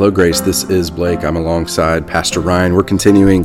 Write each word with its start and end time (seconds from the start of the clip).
Hello, 0.00 0.10
Grace. 0.10 0.40
This 0.40 0.64
is 0.64 0.90
Blake. 0.90 1.24
I'm 1.24 1.36
alongside 1.36 2.06
Pastor 2.06 2.40
Ryan. 2.40 2.72
We're 2.72 2.82
continuing 2.82 3.44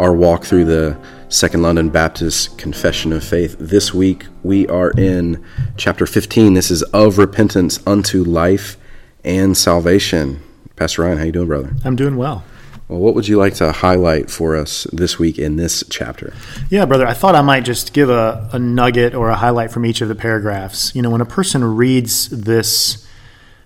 our 0.00 0.12
walk 0.12 0.42
through 0.42 0.64
the 0.64 0.98
Second 1.28 1.62
London 1.62 1.88
Baptist 1.88 2.58
Confession 2.58 3.12
of 3.12 3.22
Faith. 3.22 3.54
This 3.60 3.94
week 3.94 4.26
we 4.42 4.66
are 4.66 4.90
in 4.90 5.40
chapter 5.76 6.04
15. 6.04 6.54
This 6.54 6.72
is 6.72 6.82
of 6.82 7.16
repentance 7.16 7.78
unto 7.86 8.24
life 8.24 8.76
and 9.22 9.56
salvation. 9.56 10.42
Pastor 10.74 11.02
Ryan, 11.02 11.18
how 11.18 11.24
you 11.26 11.30
doing, 11.30 11.46
brother? 11.46 11.72
I'm 11.84 11.94
doing 11.94 12.16
well. 12.16 12.42
Well, 12.88 12.98
what 12.98 13.14
would 13.14 13.28
you 13.28 13.38
like 13.38 13.54
to 13.54 13.70
highlight 13.70 14.32
for 14.32 14.56
us 14.56 14.88
this 14.92 15.20
week 15.20 15.38
in 15.38 15.54
this 15.54 15.84
chapter? 15.90 16.34
Yeah, 16.70 16.86
brother, 16.86 17.06
I 17.06 17.14
thought 17.14 17.36
I 17.36 17.42
might 17.42 17.64
just 17.64 17.92
give 17.92 18.10
a, 18.10 18.50
a 18.52 18.58
nugget 18.58 19.14
or 19.14 19.30
a 19.30 19.36
highlight 19.36 19.70
from 19.70 19.86
each 19.86 20.00
of 20.00 20.08
the 20.08 20.16
paragraphs. 20.16 20.92
You 20.92 21.02
know, 21.02 21.10
when 21.10 21.20
a 21.20 21.24
person 21.24 21.62
reads 21.62 22.30
this 22.30 23.03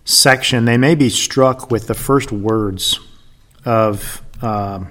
section, 0.08 0.64
they 0.64 0.78
may 0.78 0.94
be 0.94 1.10
struck 1.10 1.70
with 1.70 1.86
the 1.86 1.94
first 1.94 2.32
words 2.32 2.98
of 3.64 4.22
uh, 4.40 4.84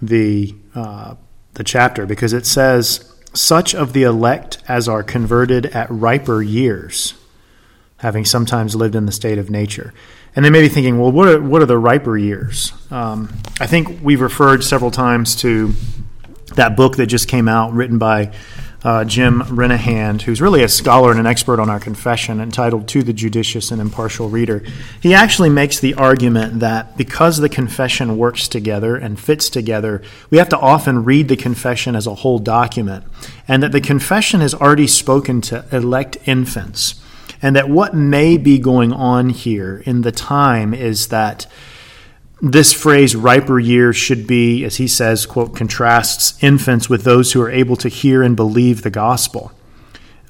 the 0.00 0.54
uh, 0.74 1.14
the 1.54 1.64
chapter 1.64 2.06
because 2.06 2.32
it 2.32 2.44
says, 2.44 3.14
"Such 3.32 3.74
of 3.74 3.92
the 3.92 4.02
elect 4.02 4.58
as 4.68 4.88
are 4.88 5.02
converted 5.02 5.66
at 5.66 5.88
riper 5.90 6.42
years, 6.42 7.14
having 7.98 8.24
sometimes 8.24 8.74
lived 8.74 8.96
in 8.96 9.06
the 9.06 9.12
state 9.12 9.38
of 9.38 9.48
nature." 9.48 9.94
And 10.34 10.44
they 10.44 10.50
may 10.50 10.62
be 10.62 10.68
thinking, 10.68 10.98
"Well, 10.98 11.12
what 11.12 11.28
are 11.28 11.40
what 11.40 11.62
are 11.62 11.66
the 11.66 11.78
riper 11.78 12.18
years?" 12.18 12.72
Um, 12.90 13.28
I 13.60 13.66
think 13.66 14.00
we've 14.02 14.20
referred 14.20 14.64
several 14.64 14.90
times 14.90 15.36
to 15.36 15.72
that 16.56 16.76
book 16.76 16.96
that 16.96 17.06
just 17.06 17.28
came 17.28 17.48
out, 17.48 17.72
written 17.72 17.98
by 17.98 18.32
uh, 18.84 19.04
Jim 19.04 19.42
Renihan, 19.42 20.22
who's 20.22 20.40
really 20.40 20.62
a 20.62 20.68
scholar 20.68 21.10
and 21.10 21.20
an 21.20 21.26
expert 21.26 21.60
on 21.60 21.70
our 21.70 21.78
confession, 21.78 22.40
entitled 22.40 22.88
To 22.88 23.02
the 23.02 23.12
Judicious 23.12 23.70
and 23.70 23.80
Impartial 23.80 24.28
Reader. 24.28 24.62
He 25.00 25.14
actually 25.14 25.50
makes 25.50 25.78
the 25.78 25.94
argument 25.94 26.60
that 26.60 26.96
because 26.96 27.38
the 27.38 27.48
confession 27.48 28.18
works 28.18 28.48
together 28.48 28.96
and 28.96 29.20
fits 29.20 29.48
together, 29.48 30.02
we 30.30 30.38
have 30.38 30.48
to 30.48 30.58
often 30.58 31.04
read 31.04 31.28
the 31.28 31.36
confession 31.36 31.94
as 31.94 32.06
a 32.06 32.16
whole 32.16 32.38
document, 32.38 33.04
and 33.46 33.62
that 33.62 33.72
the 33.72 33.80
confession 33.80 34.40
has 34.40 34.54
already 34.54 34.86
spoken 34.86 35.40
to 35.42 35.64
elect 35.70 36.16
infants, 36.26 36.96
and 37.40 37.54
that 37.54 37.68
what 37.68 37.94
may 37.94 38.36
be 38.36 38.58
going 38.58 38.92
on 38.92 39.30
here 39.30 39.82
in 39.86 40.02
the 40.02 40.12
time 40.12 40.74
is 40.74 41.08
that 41.08 41.46
this 42.42 42.72
phrase 42.72 43.14
riper 43.14 43.60
years 43.60 43.96
should 43.96 44.26
be 44.26 44.64
as 44.64 44.76
he 44.76 44.88
says 44.88 45.24
quote 45.26 45.54
contrasts 45.54 46.42
infants 46.42 46.90
with 46.90 47.04
those 47.04 47.32
who 47.32 47.40
are 47.40 47.50
able 47.50 47.76
to 47.76 47.88
hear 47.88 48.20
and 48.22 48.34
believe 48.34 48.82
the 48.82 48.90
gospel 48.90 49.52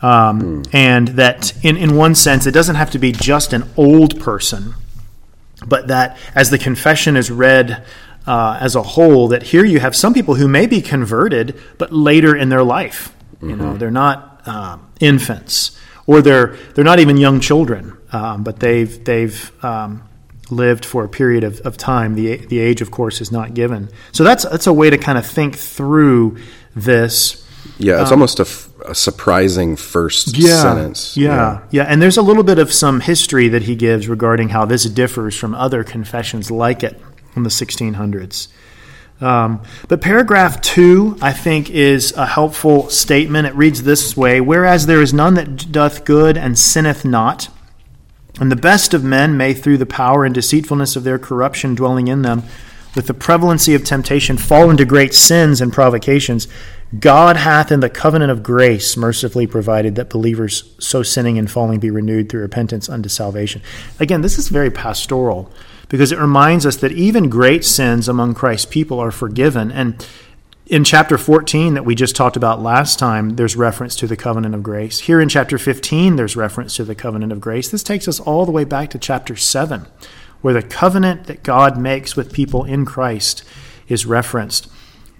um, 0.02 0.62
mm. 0.62 0.74
and 0.74 1.08
that 1.08 1.54
in, 1.64 1.76
in 1.78 1.96
one 1.96 2.14
sense 2.14 2.46
it 2.46 2.52
doesn't 2.52 2.76
have 2.76 2.90
to 2.90 2.98
be 2.98 3.12
just 3.12 3.54
an 3.54 3.64
old 3.78 4.20
person 4.20 4.74
but 5.66 5.88
that 5.88 6.18
as 6.34 6.50
the 6.50 6.58
confession 6.58 7.16
is 7.16 7.30
read 7.30 7.82
uh, 8.26 8.58
as 8.60 8.76
a 8.76 8.82
whole 8.82 9.28
that 9.28 9.44
here 9.44 9.64
you 9.64 9.80
have 9.80 9.96
some 9.96 10.12
people 10.12 10.34
who 10.34 10.46
may 10.46 10.66
be 10.66 10.82
converted 10.82 11.58
but 11.78 11.94
later 11.94 12.36
in 12.36 12.50
their 12.50 12.62
life 12.62 13.16
mm-hmm. 13.36 13.50
you 13.50 13.56
know 13.56 13.64
mm-hmm. 13.64 13.78
they're 13.78 13.90
not 13.90 14.42
uh, 14.44 14.76
infants 15.00 15.78
or 16.06 16.20
they're 16.20 16.56
they're 16.74 16.84
not 16.84 17.00
even 17.00 17.16
young 17.16 17.40
children 17.40 17.96
um, 18.12 18.44
but 18.44 18.60
they've 18.60 19.02
they've 19.04 19.64
um, 19.64 20.06
lived 20.52 20.84
for 20.84 21.04
a 21.04 21.08
period 21.08 21.42
of, 21.42 21.60
of 21.60 21.76
time. 21.76 22.14
The, 22.14 22.36
the 22.36 22.60
age, 22.60 22.80
of 22.80 22.90
course, 22.90 23.20
is 23.20 23.32
not 23.32 23.54
given. 23.54 23.88
So 24.12 24.22
that's, 24.22 24.44
that's 24.44 24.66
a 24.66 24.72
way 24.72 24.90
to 24.90 24.98
kind 24.98 25.18
of 25.18 25.26
think 25.26 25.56
through 25.56 26.38
this. 26.76 27.44
Yeah, 27.78 28.02
it's 28.02 28.10
um, 28.10 28.18
almost 28.18 28.38
a, 28.38 28.42
f- 28.42 28.68
a 28.86 28.94
surprising 28.94 29.76
first 29.76 30.36
yeah, 30.36 30.62
sentence. 30.62 31.16
Yeah, 31.16 31.28
yeah, 31.28 31.60
yeah. 31.70 31.82
And 31.84 32.00
there's 32.00 32.16
a 32.16 32.22
little 32.22 32.42
bit 32.42 32.58
of 32.58 32.72
some 32.72 33.00
history 33.00 33.48
that 33.48 33.62
he 33.62 33.74
gives 33.74 34.08
regarding 34.08 34.50
how 34.50 34.64
this 34.64 34.84
differs 34.84 35.36
from 35.36 35.54
other 35.54 35.82
confessions 35.82 36.50
like 36.50 36.82
it 36.82 37.00
in 37.34 37.42
the 37.42 37.50
1600s. 37.50 38.48
Um, 39.22 39.62
but 39.88 40.00
paragraph 40.00 40.60
two, 40.60 41.16
I 41.22 41.32
think, 41.32 41.70
is 41.70 42.12
a 42.12 42.26
helpful 42.26 42.90
statement. 42.90 43.46
It 43.46 43.54
reads 43.54 43.84
this 43.84 44.16
way 44.16 44.40
Whereas 44.40 44.86
there 44.86 45.00
is 45.00 45.14
none 45.14 45.34
that 45.34 45.70
doth 45.70 46.04
good 46.04 46.36
and 46.36 46.58
sinneth 46.58 47.04
not, 47.04 47.48
and 48.40 48.50
the 48.50 48.56
best 48.56 48.94
of 48.94 49.04
men 49.04 49.36
may, 49.36 49.54
through 49.54 49.78
the 49.78 49.86
power 49.86 50.24
and 50.24 50.34
deceitfulness 50.34 50.96
of 50.96 51.04
their 51.04 51.18
corruption 51.18 51.74
dwelling 51.74 52.08
in 52.08 52.22
them, 52.22 52.42
with 52.94 53.06
the 53.06 53.14
prevalency 53.14 53.74
of 53.74 53.84
temptation, 53.84 54.36
fall 54.36 54.70
into 54.70 54.84
great 54.84 55.14
sins 55.14 55.60
and 55.60 55.72
provocations. 55.72 56.46
God 56.98 57.36
hath 57.36 57.72
in 57.72 57.80
the 57.80 57.88
covenant 57.88 58.30
of 58.30 58.42
grace 58.42 58.96
mercifully 58.96 59.46
provided 59.46 59.94
that 59.94 60.10
believers 60.10 60.74
so 60.78 61.02
sinning 61.02 61.38
and 61.38 61.50
falling 61.50 61.80
be 61.80 61.90
renewed 61.90 62.28
through 62.28 62.42
repentance 62.42 62.88
unto 62.88 63.08
salvation. 63.08 63.62
Again, 63.98 64.20
this 64.20 64.38
is 64.38 64.48
very 64.48 64.70
pastoral 64.70 65.50
because 65.88 66.12
it 66.12 66.18
reminds 66.18 66.66
us 66.66 66.76
that 66.76 66.92
even 66.92 67.30
great 67.30 67.64
sins 67.64 68.08
among 68.08 68.34
Christ's 68.34 68.66
people 68.66 68.98
are 68.98 69.10
forgiven. 69.10 69.72
And 69.72 70.06
in 70.66 70.84
chapter 70.84 71.18
14 71.18 71.74
that 71.74 71.84
we 71.84 71.94
just 71.94 72.14
talked 72.14 72.36
about 72.36 72.62
last 72.62 72.98
time, 72.98 73.30
there's 73.30 73.56
reference 73.56 73.96
to 73.96 74.06
the 74.06 74.16
covenant 74.16 74.54
of 74.54 74.62
grace. 74.62 75.00
Here 75.00 75.20
in 75.20 75.28
chapter 75.28 75.58
15, 75.58 76.16
there's 76.16 76.36
reference 76.36 76.76
to 76.76 76.84
the 76.84 76.94
covenant 76.94 77.32
of 77.32 77.40
grace. 77.40 77.68
This 77.68 77.82
takes 77.82 78.06
us 78.06 78.20
all 78.20 78.46
the 78.46 78.52
way 78.52 78.64
back 78.64 78.90
to 78.90 78.98
chapter 78.98 79.34
7, 79.34 79.86
where 80.40 80.54
the 80.54 80.62
covenant 80.62 81.24
that 81.24 81.42
God 81.42 81.76
makes 81.76 82.16
with 82.16 82.32
people 82.32 82.64
in 82.64 82.84
Christ 82.84 83.42
is 83.88 84.06
referenced. 84.06 84.68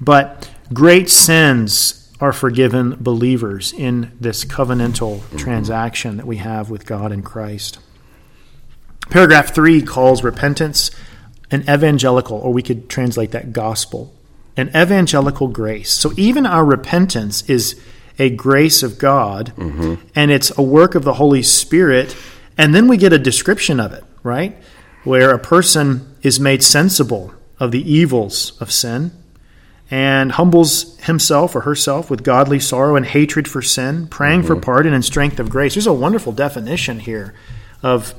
But 0.01 0.49
great 0.73 1.11
sins 1.11 2.13
are 2.21 2.33
forgiven 2.33 2.97
believers 3.01 3.73
in 3.73 4.13
this 4.21 4.45
covenantal 4.45 5.19
mm-hmm. 5.19 5.37
transaction 5.37 6.19
that 6.19 6.27
we 6.27 6.37
have 6.37 6.71
with 6.71 6.87
God 6.87 7.11
in 7.11 7.23
Christ. 7.23 7.81
Paragraph 9.11 9.53
3 9.53 9.83
calls 9.83 10.23
repentance 10.23 10.93
an 11.51 11.63
evangelical, 11.63 12.39
or 12.39 12.53
we 12.53 12.63
could 12.63 12.89
translate 12.89 13.33
that 13.33 13.53
gospel 13.53 14.15
an 14.57 14.69
evangelical 14.69 15.49
grace. 15.49 15.91
So 15.91 16.13
even 16.17 16.47
our 16.47 16.65
repentance 16.65 17.49
is 17.49 17.81
a 18.19 18.31
grace 18.31 18.83
of 18.83 18.99
God, 18.99 19.53
mm-hmm. 19.57 19.95
and 20.15 20.31
it's 20.31 20.57
a 20.57 20.63
work 20.63 20.95
of 20.95 21.05
the 21.05 21.15
Holy 21.15 21.43
Spirit. 21.43 22.17
And 22.59 22.75
then 22.75 22.89
we 22.89 22.97
get 22.97 23.13
a 23.13 23.19
description 23.19 23.81
of 23.81 23.93
it, 23.93 24.05
right? 24.23 24.57
Where 25.05 25.31
a 25.31 25.39
person 25.39 26.15
is 26.23 26.39
made 26.39 26.63
sensible 26.63 27.35
of 27.59 27.73
the 27.73 27.91
evils 27.91 28.61
of 28.61 28.71
sin 28.71 29.13
and 29.91 30.33
humbles 30.33 30.99
himself 31.01 31.55
or 31.55 31.61
herself 31.61 32.11
with 32.11 32.23
godly 32.23 32.59
sorrow 32.59 32.97
and 32.97 33.05
hatred 33.05 33.47
for 33.47 33.63
sin, 33.63 34.07
praying 34.07 34.41
mm-hmm. 34.41 34.49
for 34.49 34.57
pardon 34.57 34.93
and 34.93 35.05
strength 35.05 35.39
of 35.39 35.51
grace. 35.51 35.75
There's 35.75 35.87
a 35.87 35.93
wonderful 35.93 36.33
definition 36.33 37.01
here 37.01 37.35
of 37.83 38.15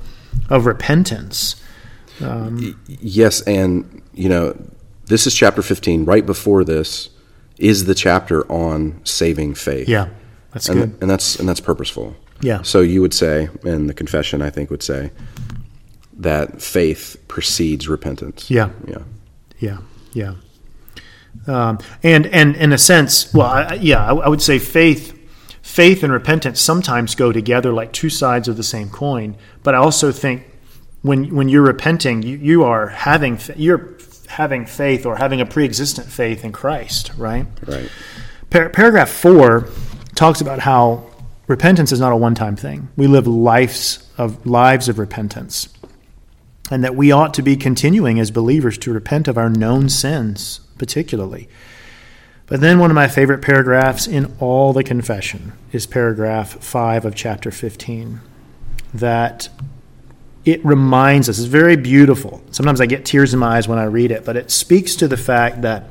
of 0.50 0.66
repentance. 0.66 1.62
Um, 2.22 2.80
yes, 2.88 3.42
and 3.42 4.02
you 4.14 4.30
know 4.30 4.56
this 5.06 5.28
is 5.28 5.34
chapter 5.34 5.62
15. 5.62 6.06
Right 6.06 6.26
before 6.26 6.64
this 6.64 7.10
is 7.58 7.86
the 7.86 7.96
chapter 7.96 8.50
on 8.52 9.02
saving 9.06 9.56
faith. 9.56 9.88
Yeah, 9.88 10.10
that's 10.52 10.70
and, 10.70 10.80
good. 10.80 11.02
And 11.02 11.10
that's 11.10 11.38
and 11.38 11.48
that's 11.48 11.60
purposeful. 11.60 12.16
Yeah. 12.42 12.62
So 12.62 12.82
you 12.82 13.02
would 13.02 13.14
say, 13.14 13.50
and 13.64 13.90
the 13.90 13.94
confession 13.94 14.42
I 14.42 14.50
think 14.50 14.70
would 14.70 14.84
say 14.84 15.12
that 16.18 16.62
faith 16.62 17.18
precedes 17.28 17.88
repentance. 17.88 18.50
Yeah. 18.50 18.70
Yeah. 18.88 19.04
Yeah. 19.60 19.78
Yeah. 20.14 20.36
Um, 21.48 21.80
and 22.04 22.26
and 22.28 22.56
in 22.56 22.72
a 22.72 22.78
sense, 22.78 23.34
well, 23.34 23.48
I, 23.48 23.74
yeah, 23.76 24.06
I, 24.06 24.14
I 24.14 24.28
would 24.28 24.42
say 24.42 24.60
faith 24.60 25.20
faith 25.62 26.04
and 26.04 26.14
repentance 26.14 26.62
sometimes 26.62 27.16
go 27.16 27.32
together 27.32 27.74
like 27.74 27.92
two 27.94 28.10
sides 28.10 28.48
of 28.48 28.58
the 28.58 28.64
same 28.64 28.90
coin. 28.90 29.36
But 29.64 29.74
I 29.74 29.80
also 29.80 30.12
think 30.12 30.46
when 31.02 31.34
when 31.34 31.50
you're 31.50 31.64
repenting, 31.64 32.22
you, 32.22 32.38
you 32.38 32.64
are 32.64 32.88
having 32.88 33.40
you're 33.56 33.98
having 34.34 34.66
faith 34.66 35.06
or 35.06 35.16
having 35.16 35.42
a 35.42 35.46
pre-existent 35.46 36.08
faith 36.08 36.44
in 36.44 36.52
Christ, 36.52 37.12
right? 37.18 37.46
Right. 37.66 37.90
Par- 38.50 38.70
paragraph 38.70 39.10
four 39.10 39.68
talks 40.16 40.42
about 40.42 40.60
how 40.60 41.10
repentance 41.48 41.92
is 41.92 42.00
not 42.00 42.12
a 42.12 42.18
one-time 42.18 42.56
thing. 42.56 42.90
We 42.96 43.08
live 43.08 43.28
lives 43.28 44.10
of 44.18 44.46
lives 44.46 44.90
of 44.90 45.00
repentance, 45.00 45.70
and 46.72 46.84
that 46.84 46.96
we 46.96 47.12
ought 47.12 47.34
to 47.36 47.42
be 47.42 47.56
continuing 47.56 48.20
as 48.20 48.32
believers 48.32 48.78
to 48.80 48.94
repent 48.94 49.28
of 49.28 49.38
our 49.38 49.50
known 49.50 49.90
sins, 49.90 50.62
particularly. 50.78 51.48
But 52.48 52.60
then 52.60 52.80
one 52.80 52.92
of 52.92 52.96
my 52.96 53.08
favorite 53.08 53.42
paragraphs 53.42 54.06
in 54.08 54.36
all 54.40 54.74
the 54.74 54.84
confession 54.84 55.54
is 55.72 55.86
paragraph 55.86 56.64
5 56.64 57.06
of 57.06 57.16
chapter 57.16 57.52
15 57.52 58.20
that 58.94 59.50
it 60.46 60.64
reminds 60.66 61.30
us, 61.30 61.40
it's 61.40 61.48
very 61.48 61.76
beautiful. 61.76 62.44
Sometimes 62.52 62.82
I 62.82 62.86
get 62.86 63.06
tears 63.06 63.34
in 63.34 63.40
my 63.40 63.58
eyes 63.58 63.68
when 63.68 63.80
I 63.80 63.86
read 63.86 64.12
it, 64.12 64.26
but 64.26 64.36
it 64.36 64.52
speaks 64.52 64.96
to 64.98 65.08
the 65.08 65.18
fact 65.18 65.62
that 65.62 65.90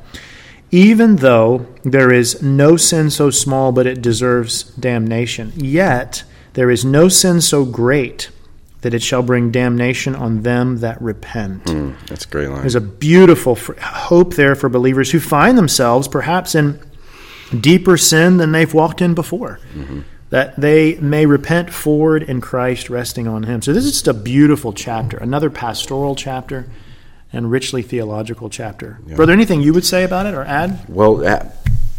even 0.71 1.17
though 1.17 1.67
there 1.83 2.11
is 2.11 2.41
no 2.41 2.77
sin 2.77 3.09
so 3.09 3.29
small 3.29 3.71
but 3.71 3.87
it 3.87 4.01
deserves 4.01 4.63
damnation, 4.75 5.53
yet 5.55 6.23
there 6.53 6.69
is 6.69 6.85
no 6.85 7.09
sin 7.09 7.41
so 7.41 7.65
great 7.65 8.29
that 8.81 8.93
it 8.93 9.01
shall 9.01 9.23
bring 9.23 9.49
damnation 9.49 10.13
on 10.13 10.41
them 10.41 10.79
that 10.79 11.01
repent. 11.01 11.63
Mm, 11.65 11.95
that's 12.07 12.25
a 12.25 12.27
great 12.27 12.49
line. 12.49 12.61
There's 12.61 12.75
a 12.75 12.81
beautiful 12.81 13.55
hope 13.55 14.35
there 14.35 14.55
for 14.55 14.67
believers 14.67 15.11
who 15.11 15.19
find 15.19 15.57
themselves 15.57 16.07
perhaps 16.07 16.53
in 16.53 16.79
deeper 17.59 17.97
sin 17.97 18.37
than 18.37 18.51
they've 18.51 18.73
walked 18.73 19.01
in 19.01 19.13
before. 19.13 19.59
Mm-hmm 19.73 20.01
that 20.33 20.59
they 20.59 20.95
may 20.95 21.27
repent 21.27 21.71
forward 21.71 22.23
in 22.23 22.41
Christ, 22.41 22.89
resting 22.89 23.27
on 23.27 23.43
Him. 23.43 23.61
So, 23.61 23.71
this 23.71 23.85
is 23.85 23.91
just 23.91 24.07
a 24.07 24.15
beautiful 24.15 24.73
chapter, 24.73 25.17
another 25.17 25.51
pastoral 25.51 26.15
chapter. 26.15 26.65
and 27.35 27.49
richly 27.49 27.81
theological 27.81 28.49
chapter. 28.49 28.99
Yeah. 29.07 29.15
Brother, 29.15 29.33
anything 29.33 29.61
you 29.61 29.73
would 29.73 29.85
say 29.85 30.03
about 30.03 30.27
it 30.27 30.35
or 30.35 30.43
add? 30.43 30.87
Well, 30.87 31.25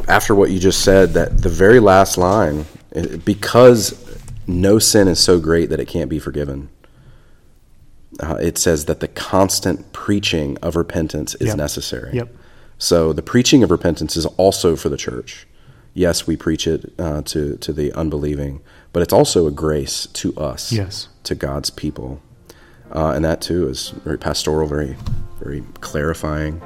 after 0.06 0.34
what 0.34 0.50
you 0.50 0.60
just 0.60 0.82
said, 0.82 1.14
that 1.14 1.38
the 1.38 1.48
very 1.48 1.80
last 1.80 2.16
line, 2.16 2.66
because 3.24 4.00
no 4.46 4.78
sin 4.78 5.08
is 5.08 5.18
so 5.18 5.40
great 5.40 5.70
that 5.70 5.80
it 5.80 5.86
can't 5.86 6.08
be 6.08 6.18
forgiven. 6.18 6.68
Uh, 8.20 8.36
it 8.36 8.58
says 8.58 8.84
that 8.84 9.00
the 9.00 9.08
constant 9.08 9.92
preaching 9.92 10.56
of 10.62 10.76
repentance 10.76 11.34
is 11.36 11.48
yep. 11.48 11.56
necessary. 11.56 12.14
Yep. 12.14 12.28
So 12.78 13.12
the 13.12 13.22
preaching 13.22 13.64
of 13.64 13.70
repentance 13.70 14.16
is 14.16 14.26
also 14.26 14.76
for 14.76 14.88
the 14.88 14.96
church. 14.96 15.48
Yes, 15.94 16.26
we 16.26 16.36
preach 16.36 16.66
it 16.66 16.92
uh, 16.98 17.22
to 17.22 17.56
to 17.56 17.72
the 17.72 17.92
unbelieving, 17.92 18.60
but 18.92 19.02
it's 19.02 19.12
also 19.12 19.46
a 19.46 19.50
grace 19.50 20.06
to 20.08 20.34
us. 20.36 20.72
Yes. 20.72 21.08
To 21.24 21.34
God's 21.34 21.70
people, 21.70 22.20
uh, 22.92 23.12
and 23.14 23.24
that 23.24 23.40
too 23.40 23.68
is 23.68 23.90
very 24.04 24.18
pastoral, 24.18 24.66
very 24.68 24.96
very 25.38 25.62
clarifying. 25.80 26.60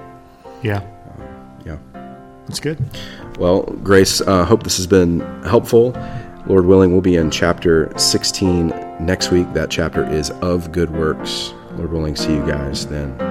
Yeah. 0.63 0.79
Uh, 0.79 1.63
yeah. 1.65 1.79
That's 2.47 2.61
good. 2.61 2.79
Well, 3.39 3.63
Grace, 3.85 4.21
uh, 4.23 4.45
hope 4.45 4.63
this 4.63 4.79
has 4.79 4.87
been 4.87 5.21
helpful. 5.45 5.95
Lord 6.47 6.65
willing, 6.65 6.93
we'll 6.93 7.03
be 7.03 7.17
in 7.17 7.31
chapter 7.31 7.93
16 7.99 8.69
next 9.01 9.31
week. 9.31 9.53
That 9.53 9.71
chapter 9.71 10.11
is 10.11 10.31
of 10.43 10.73
good 10.73 10.91
works. 10.91 11.53
Lord 11.73 11.93
willing, 11.93 12.17
see 12.17 12.35
you 12.35 12.47
guys 12.47 12.87
then. 12.87 13.28